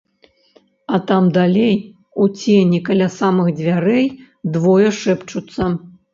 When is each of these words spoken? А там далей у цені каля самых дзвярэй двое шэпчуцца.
А 0.95 0.99
там 1.11 1.27
далей 1.35 1.75
у 2.23 2.27
цені 2.39 2.79
каля 2.89 3.11
самых 3.19 3.53
дзвярэй 3.61 4.09
двое 4.59 4.89
шэпчуцца. 5.03 5.71